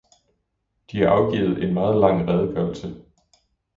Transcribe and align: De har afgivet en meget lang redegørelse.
De 0.91 0.97
har 0.97 1.07
afgivet 1.09 1.63
en 1.63 1.73
meget 1.73 1.97
lang 2.01 2.27
redegørelse. 2.27 3.03